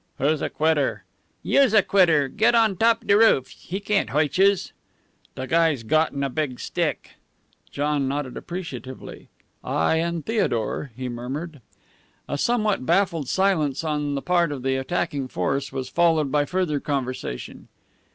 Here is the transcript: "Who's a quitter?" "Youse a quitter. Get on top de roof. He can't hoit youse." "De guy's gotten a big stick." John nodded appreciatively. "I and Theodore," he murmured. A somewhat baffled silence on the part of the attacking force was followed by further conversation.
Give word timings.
"Who's 0.17 0.41
a 0.41 0.49
quitter?" 0.49 1.03
"Youse 1.43 1.73
a 1.75 1.83
quitter. 1.83 2.27
Get 2.27 2.55
on 2.55 2.75
top 2.75 3.05
de 3.05 3.15
roof. 3.15 3.49
He 3.49 3.79
can't 3.79 4.09
hoit 4.09 4.35
youse." 4.39 4.73
"De 5.35 5.45
guy's 5.45 5.83
gotten 5.83 6.23
a 6.23 6.27
big 6.31 6.59
stick." 6.59 7.17
John 7.69 8.07
nodded 8.07 8.35
appreciatively. 8.35 9.29
"I 9.63 9.97
and 9.97 10.25
Theodore," 10.25 10.89
he 10.97 11.07
murmured. 11.07 11.61
A 12.27 12.39
somewhat 12.39 12.83
baffled 12.83 13.29
silence 13.29 13.83
on 13.83 14.15
the 14.15 14.23
part 14.23 14.51
of 14.51 14.63
the 14.63 14.75
attacking 14.75 15.27
force 15.27 15.71
was 15.71 15.87
followed 15.87 16.31
by 16.31 16.45
further 16.45 16.79
conversation. 16.79 17.67